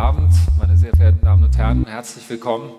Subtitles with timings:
[0.00, 1.84] Abend, meine sehr verehrten Damen und Herren.
[1.84, 2.72] Herzlich willkommen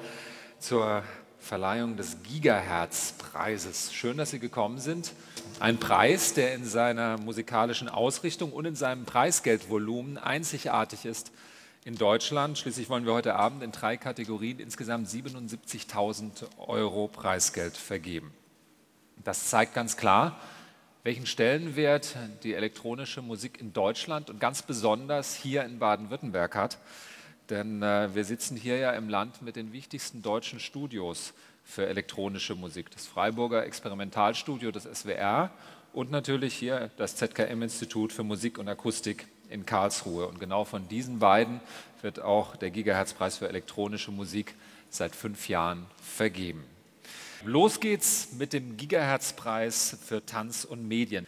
[0.57, 1.03] zur
[1.37, 3.93] Verleihung des Gigahertz-Preises.
[3.93, 5.13] Schön, dass Sie gekommen sind.
[5.59, 11.31] Ein Preis, der in seiner musikalischen Ausrichtung und in seinem Preisgeldvolumen einzigartig ist
[11.85, 12.57] in Deutschland.
[12.57, 18.33] Schließlich wollen wir heute Abend in drei Kategorien insgesamt 77.000 Euro Preisgeld vergeben.
[19.23, 20.39] Das zeigt ganz klar,
[21.03, 26.79] welchen Stellenwert die elektronische Musik in Deutschland und ganz besonders hier in Baden-Württemberg hat.
[27.51, 31.33] Denn äh, wir sitzen hier ja im Land mit den wichtigsten deutschen Studios
[31.65, 32.89] für elektronische Musik.
[32.91, 35.51] Das Freiburger Experimentalstudio des SWR
[35.91, 40.27] und natürlich hier das ZKM-Institut für Musik und Akustik in Karlsruhe.
[40.27, 41.59] Und genau von diesen beiden
[42.01, 44.55] wird auch der Gigahertz-Preis für elektronische Musik
[44.89, 46.63] seit fünf Jahren vergeben.
[47.43, 51.27] Los geht's mit dem Gigahertz-Preis für Tanz und Medien.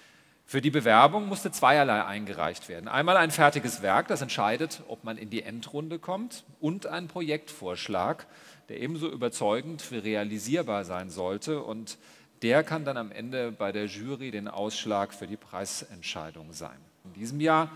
[0.53, 2.87] Für die Bewerbung musste zweierlei eingereicht werden.
[2.87, 8.27] Einmal ein fertiges Werk, das entscheidet, ob man in die Endrunde kommt, und ein Projektvorschlag,
[8.69, 11.63] der ebenso überzeugend wie realisierbar sein sollte.
[11.63, 11.97] Und
[12.43, 16.77] der kann dann am Ende bei der Jury den Ausschlag für die Preisentscheidung sein.
[17.03, 17.71] In diesem Jahr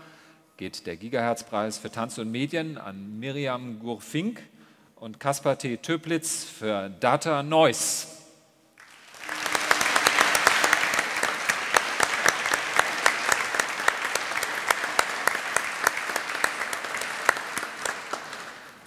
[0.56, 4.40] geht der Gigahertz-Preis für Tanz und Medien an Miriam Gurfink
[4.94, 5.78] und Kaspar T.
[5.78, 8.17] Töplitz für Data Noise.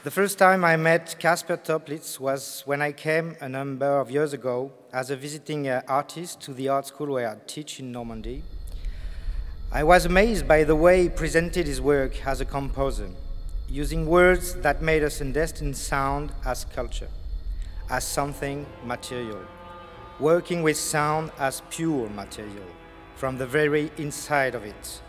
[0.03, 4.33] The first time I met Kasper Toplitz was when I came a number of years
[4.33, 8.41] ago as a visiting uh, artist to the art school where I teach in Normandy.
[9.71, 13.11] I was amazed by the way he presented his work as a composer,
[13.69, 17.09] using words that made us understand sound as culture,
[17.87, 19.45] as something material,
[20.19, 22.65] working with sound as pure material,
[23.17, 25.01] from the very inside of it.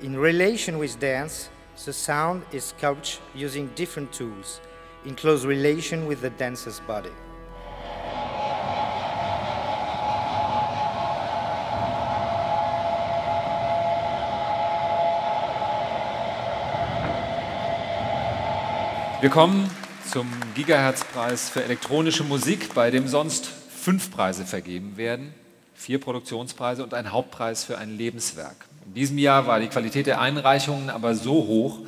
[0.00, 1.50] In relation with dance,
[1.84, 4.60] the sound is sculpted using different tools
[5.04, 7.10] in close relation with the dancer's body.
[19.20, 19.70] Wir kommen
[20.10, 25.34] zum Gigahertz-Preis für elektronische Musik, bei dem sonst fünf Preise vergeben werden,
[25.74, 28.69] vier Produktionspreise und ein Hauptpreis für ein Lebenswerk.
[28.86, 31.78] In diesem Jahr war die Qualität der Einreichungen aber so hoch,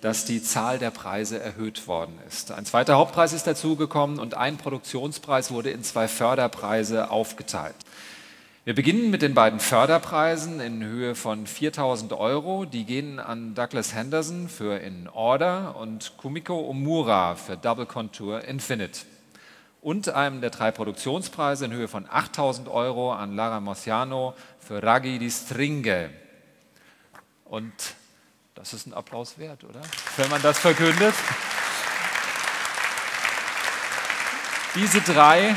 [0.00, 2.52] dass die Zahl der Preise erhöht worden ist.
[2.52, 7.76] Ein zweiter Hauptpreis ist dazugekommen und ein Produktionspreis wurde in zwei Förderpreise aufgeteilt.
[8.64, 12.66] Wir beginnen mit den beiden Förderpreisen in Höhe von 4000 Euro.
[12.66, 19.00] Die gehen an Douglas Henderson für In Order und Kumiko Omura für Double Contour Infinite.
[19.80, 25.18] Und einem der drei Produktionspreise in Höhe von 8000 Euro an Lara Mosiano für Raggi
[25.18, 26.10] di Stringe.
[27.50, 27.74] Und
[28.54, 29.80] das ist ein Applaus wert, oder?
[30.16, 31.14] Wenn man das verkündet.
[34.76, 35.56] Diese drei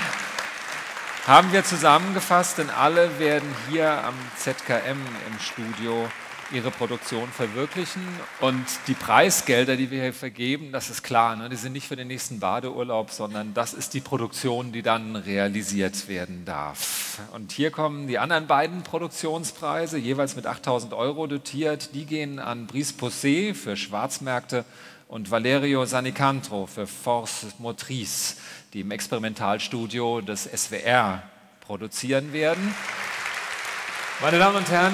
[1.28, 6.10] haben wir zusammengefasst, denn alle werden hier am ZKM im Studio
[6.52, 8.02] ihre Produktion verwirklichen.
[8.40, 11.96] Und die Preisgelder, die wir hier vergeben, das ist klar, ne, die sind nicht für
[11.96, 17.20] den nächsten Badeurlaub, sondern das ist die Produktion, die dann realisiert werden darf.
[17.34, 21.94] Und hier kommen die anderen beiden Produktionspreise, jeweils mit 8000 Euro dotiert.
[21.94, 24.66] Die gehen an Brice Possé für Schwarzmärkte
[25.08, 28.36] und Valerio Sanicantro für Force Motrice,
[28.74, 31.22] die im Experimentalstudio des SWR
[31.62, 32.74] produzieren werden.
[34.22, 34.94] Meine Damen und Herren,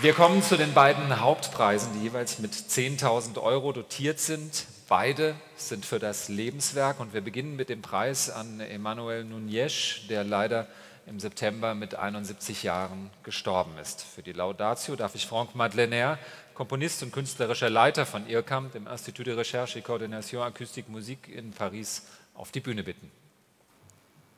[0.00, 4.66] wir kommen zu den beiden Hauptpreisen, die jeweils mit 10.000 Euro dotiert sind.
[4.88, 10.24] Beide sind für das Lebenswerk und wir beginnen mit dem Preis an Emmanuel Núñez, der
[10.24, 10.66] leider
[11.06, 14.02] im September mit 71 Jahren gestorben ist.
[14.02, 16.18] Für die Laudatio darf ich Franck Madeleiner,
[16.54, 21.52] Komponist und künstlerischer Leiter von IRCAM, dem Institut de Recherche et Coordination Acoustique Musique in
[21.52, 23.10] Paris, auf die Bühne bitten.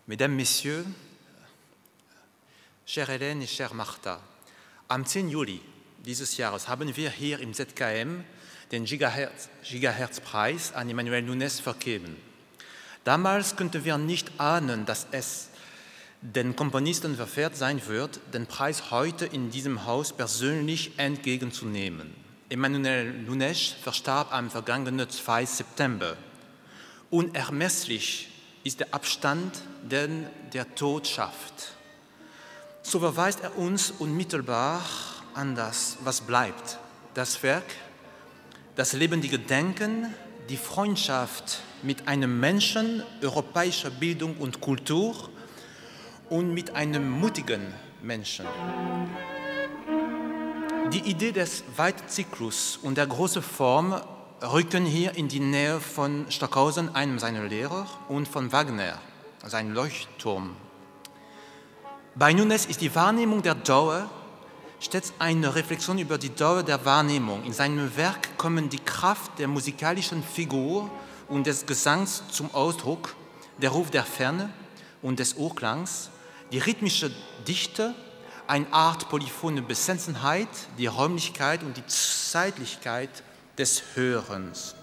[0.07, 0.85] Mesdames, Messieurs,
[2.87, 4.21] chère Hélène et chère Martha,
[4.95, 5.29] Am 10.
[5.29, 5.61] Juli
[6.07, 8.23] dieses Jahres haben wir hier im ZKM
[8.71, 12.17] den Gigahertz-Preis an Emmanuel Nunes vergeben.
[13.03, 15.49] Damals konnten wir nicht ahnen, dass es
[16.21, 22.15] den Komponisten verfehlt sein wird, den Preis heute in diesem Haus persönlich entgegenzunehmen.
[22.49, 25.45] Emmanuel Nunes verstarb am vergangenen 2.
[25.45, 26.17] September.
[27.11, 28.29] Unermesslich
[28.63, 31.75] ist der Abstand, den der Tod schafft
[32.85, 34.83] so verweist er uns unmittelbar
[35.33, 36.79] an das, was bleibt.
[37.15, 37.65] Das Werk,
[38.77, 40.15] das lebendige Denken,
[40.49, 45.31] die Freundschaft mit einem Menschen europäischer Bildung und Kultur
[46.29, 47.73] und mit einem mutigen
[48.03, 48.47] Menschen.
[50.93, 53.99] Die Idee des Weitzyklus und der großen Form
[54.43, 59.01] rückten hier in die Nähe von Stockhausen, einem seiner Lehrer, und von Wagner,
[59.47, 60.55] sein Leuchtturm.
[62.17, 64.09] Bei Nunes ist die Wahrnehmung der Dauer
[64.79, 67.43] stets eine Reflexion über die Dauer der Wahrnehmung.
[67.43, 70.89] In seinem Werk kommen die Kraft der musikalischen Figur
[71.27, 73.17] und des Gesangs zum Ausdruck,
[73.61, 74.51] der Ruf der Ferne
[75.03, 76.11] und des Urklangs,
[76.53, 77.11] die rhythmische
[77.49, 77.97] Dichte,
[78.47, 83.11] eine Art polyphone Besessenheit, die Räumlichkeit und die Zeitlichkeit
[83.59, 84.77] des Hörens.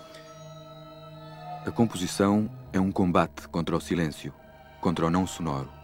[1.66, 4.34] A composição é um combate contra o silêncio,
[4.82, 5.81] contra o não sonoro.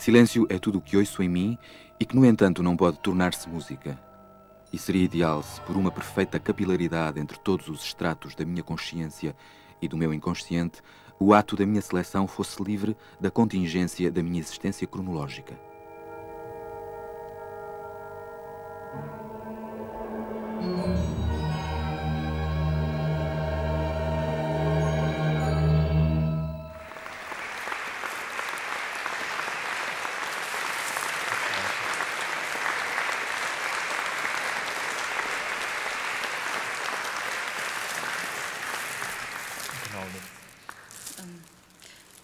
[0.00, 1.58] Silêncio é tudo o que ouço em mim
[2.00, 4.00] e que, no entanto, não pode tornar-se música.
[4.72, 9.36] E seria ideal se, por uma perfeita capilaridade entre todos os estratos da minha consciência
[9.82, 10.80] e do meu inconsciente,
[11.18, 15.54] o ato da minha seleção fosse livre da contingência da minha existência cronológica.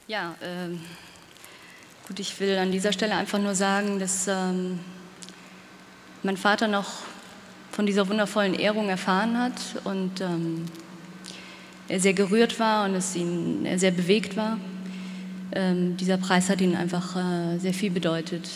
[0.09, 0.81] Ja, ähm,
[2.07, 4.79] gut, ich will an dieser Stelle einfach nur sagen, dass ähm,
[6.23, 6.87] mein Vater noch
[7.73, 10.67] von dieser wundervollen Ehrung erfahren hat und ähm,
[11.89, 14.59] er sehr gerührt war und es ihn er sehr bewegt war.
[15.51, 18.49] Ähm, dieser Preis hat ihm einfach äh, sehr viel bedeutet.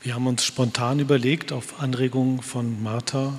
[0.00, 3.36] Wir haben uns spontan überlegt, auf Anregung von Martha,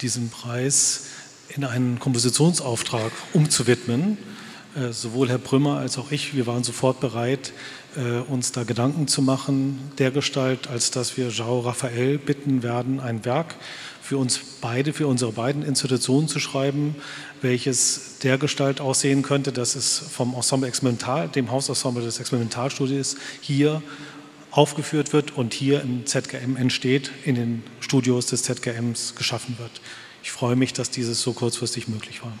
[0.00, 1.06] diesen Preis
[1.48, 4.16] in einen Kompositionsauftrag umzuwidmen.
[4.76, 7.52] Äh, sowohl Herr Brümmer als auch ich, wir waren sofort bereit,
[7.96, 13.24] äh, uns da Gedanken zu machen, dergestalt, als dass wir Jao Raphael bitten werden, ein
[13.24, 13.54] Werk
[14.02, 16.96] für uns beide, für unsere beiden Institutionen zu schreiben,
[17.40, 23.80] welches dergestalt aussehen könnte, dass es vom Ensemble Experimental, dem Hausensemble des Experimentalstudios, hier
[24.50, 29.80] aufgeführt wird und hier im ZKM entsteht, in den Studios des ZKMs geschaffen wird.
[30.22, 32.32] Ich freue mich, dass dieses so kurzfristig möglich war.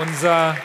[0.00, 0.56] Unser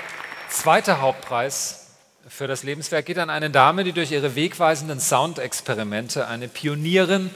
[0.48, 1.98] zweiter Hauptpreis
[2.30, 7.30] für das Lebenswerk geht an eine Dame, die durch ihre wegweisenden Soundexperimente eine Pionierin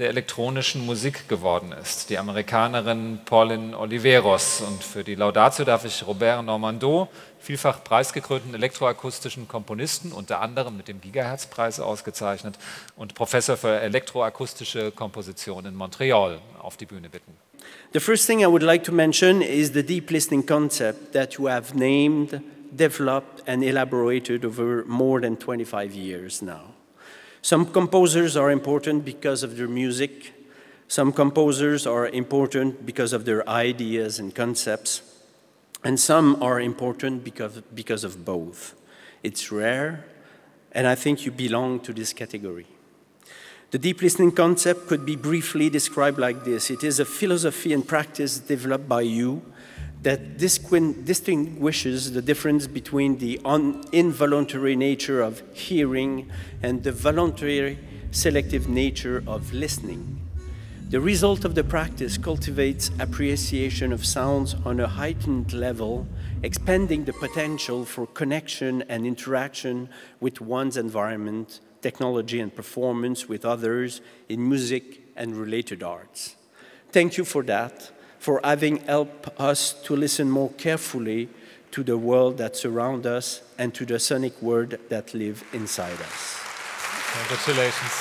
[0.00, 4.60] der elektronischen Musik geworden ist, die Amerikanerin Pauline Oliveros.
[4.60, 7.08] Und für die Laudatio darf ich Robert Normando,
[7.38, 12.58] vielfach preisgekrönten elektroakustischen Komponisten, unter anderem mit dem Gigahertz-Preis ausgezeichnet,
[12.96, 17.45] und Professor für elektroakustische Komposition in Montreal auf die Bühne bitten.
[17.92, 21.46] The first thing I would like to mention is the deep listening concept that you
[21.46, 22.42] have named,
[22.74, 26.74] developed, and elaborated over more than 25 years now.
[27.42, 30.32] Some composers are important because of their music,
[30.88, 35.02] some composers are important because of their ideas and concepts,
[35.82, 38.74] and some are important because, because of both.
[39.22, 40.04] It's rare,
[40.72, 42.66] and I think you belong to this category.
[43.72, 47.86] The deep listening concept could be briefly described like this it is a philosophy and
[47.86, 49.42] practice developed by you
[50.02, 53.40] that distinguishes the difference between the
[53.90, 56.30] involuntary nature of hearing
[56.62, 57.80] and the voluntary
[58.12, 60.20] selective nature of listening.
[60.90, 66.06] The result of the practice cultivates appreciation of sounds on a heightened level,
[66.44, 69.88] expanding the potential for connection and interaction
[70.20, 76.34] with one's environment technology and performance with others in music and related arts.
[76.90, 77.74] Thank you for that,
[78.18, 81.28] for having helped us to listen more carefully
[81.70, 83.26] to the world that surrounds us
[83.56, 86.40] and to the sonic world that live inside us.
[87.18, 87.96] Congratulations.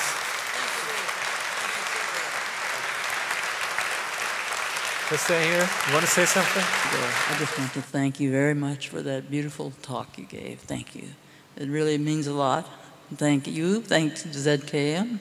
[5.09, 5.67] Just stay here.
[5.87, 6.65] You want to say something?
[6.93, 10.55] Yeah, I just want to thank you very much for that beautiful talk you gave.
[10.61, 11.07] Thank you.
[11.55, 12.65] It really means a lot.
[13.13, 13.81] Thank you.
[13.81, 15.19] Thanks to ZKM.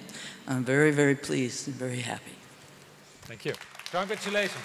[0.48, 2.32] I'm very, very pleased and very happy.
[3.26, 3.54] Thank you.
[3.90, 4.64] Congratulations.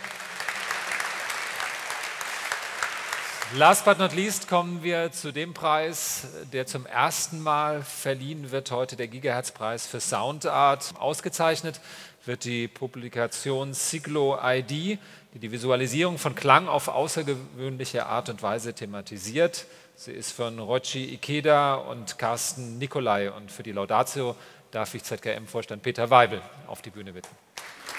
[3.56, 8.70] Last but not least kommen wir zu dem Preis, der zum ersten Mal verliehen wird,
[8.70, 10.94] heute der Gigahertz-Preis für Soundart.
[11.00, 11.82] Ausgezeichnet
[12.26, 18.74] wird die Publikation Siglo ID, die die Visualisierung von Klang auf außergewöhnliche Art und Weise
[18.74, 19.66] thematisiert.
[20.02, 23.30] Sie ist von Rochi Ikeda und Carsten Nikolai.
[23.34, 24.34] Und für die Laudatio
[24.72, 27.28] darf ich ZKM-Vorstand Peter Weibel auf die Bühne bitten.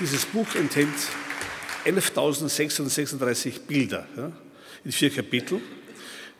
[0.00, 0.88] Dieses Buch enthält
[1.84, 4.32] 11.636 Bilder ja,
[4.82, 5.60] in vier Kapiteln,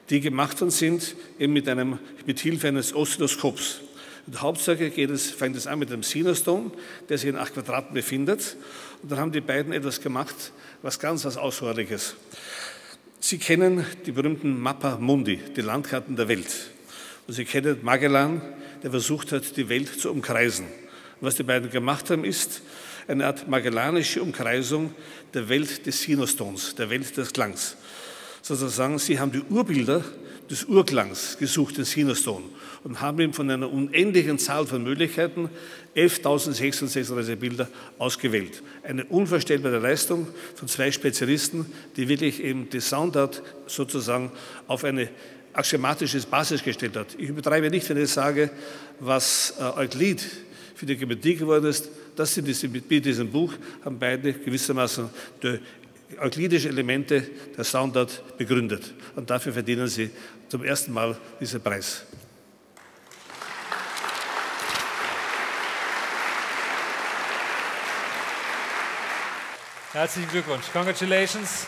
[0.09, 3.83] die gemacht worden sind eben mit, einem, mit Hilfe eines Oszilloskops.
[4.26, 6.73] Und Hauptsache geht es, fängt es an mit dem Sinuston,
[7.11, 8.57] der sich in acht Quadraten befindet.
[9.02, 12.17] Und dann haben die beiden etwas gemacht, was ganz was Außerordentliches.
[13.23, 16.71] Sie kennen die berühmten Mappa Mundi, die Landkarten der Welt.
[17.27, 18.41] Und Sie kennen Magellan,
[18.83, 20.65] der versucht hat, die Welt zu umkreisen.
[20.65, 22.62] Und was die beiden gemacht haben, ist
[23.09, 24.95] eine Art magellanische Umkreisung
[25.35, 27.77] der Welt des Sinustons, der Welt des Klangs.
[28.41, 30.03] Sozusagen, sie haben die Urbilder
[30.50, 32.42] des Urklangs gesucht, den Sinuston,
[32.83, 35.49] und haben ihm von einer unendlichen Zahl von Möglichkeiten
[35.95, 38.62] 11.636 Bilder ausgewählt.
[38.83, 40.26] Eine unvorstellbare Leistung
[40.57, 41.66] von zwei Spezialisten,
[41.97, 44.33] die wirklich eben die Soundart sozusagen
[44.66, 45.09] auf eine
[45.52, 47.14] axiomatische Basis gestellt hat.
[47.16, 48.50] Ich übertreibe nicht, wenn ich sage,
[48.99, 50.25] was äh, Euklid
[50.75, 53.54] für die Geometrie geworden ist, das sind diese, mit diesem Buch
[53.85, 55.09] haben beide gewissermaßen
[55.42, 55.59] die
[56.19, 57.23] euklidische Elemente
[57.57, 58.95] der Soundart begründet.
[59.17, 60.11] Und dafür verdienen sie
[60.49, 62.05] zum ersten Mal diesen Preis.
[69.93, 70.67] Herzlichen Glückwunsch.
[70.73, 71.67] Congratulations.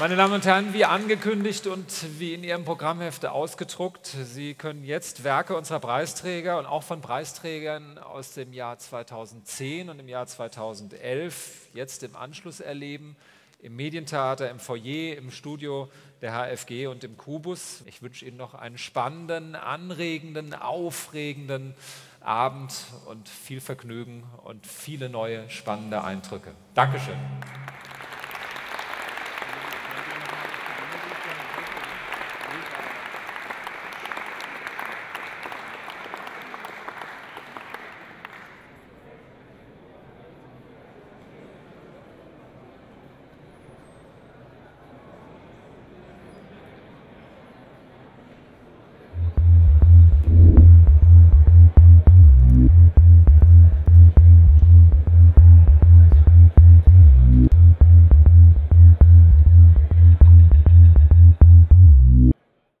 [0.00, 5.24] Meine Damen und Herren, wie angekündigt und wie in Ihrem Programmhefte ausgedruckt, Sie können jetzt
[5.24, 11.70] Werke unserer Preisträger und auch von Preisträgern aus dem Jahr 2010 und im Jahr 2011
[11.74, 13.16] jetzt im Anschluss erleben,
[13.60, 15.90] im Medientheater, im Foyer, im Studio
[16.20, 17.82] der HFG und im Kubus.
[17.86, 21.74] Ich wünsche Ihnen noch einen spannenden, anregenden, aufregenden
[22.20, 22.72] Abend
[23.06, 26.52] und viel Vergnügen und viele neue spannende Eindrücke.
[26.74, 27.18] Dankeschön.